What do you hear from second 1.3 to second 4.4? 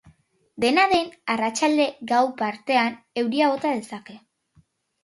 arratsalde-gau partean euria bota dezake.